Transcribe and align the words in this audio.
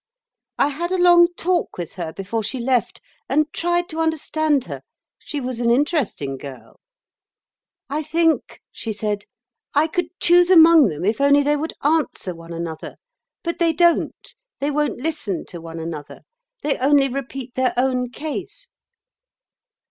I 0.57 0.69
had 0.69 0.91
a 0.91 0.97
long 0.97 1.27
talk 1.37 1.77
with 1.77 1.93
her 1.93 2.11
before 2.11 2.41
she 2.41 2.59
left, 2.59 3.01
and 3.29 3.53
tried 3.53 3.87
to 3.89 3.99
understand 3.99 4.63
her; 4.63 4.81
she 5.19 5.39
was 5.39 5.59
an 5.59 5.69
interesting 5.69 6.37
girl. 6.39 6.79
'I 7.87 8.01
think,' 8.01 8.61
she 8.71 8.93
said, 8.93 9.25
'I 9.75 9.87
could 9.89 10.07
choose 10.19 10.49
among 10.49 10.87
them 10.87 11.05
if 11.05 11.21
only 11.21 11.43
they 11.43 11.55
would 11.55 11.73
answer 11.83 12.33
one 12.33 12.51
another. 12.51 12.95
But 13.43 13.59
they 13.59 13.73
don't. 13.73 14.33
They 14.59 14.71
won't 14.71 14.97
listen 14.99 15.45
to 15.49 15.61
one 15.61 15.77
another. 15.77 16.21
They 16.63 16.79
only 16.79 17.07
repeat 17.07 17.53
their 17.53 17.75
own 17.77 18.09
case. 18.09 18.69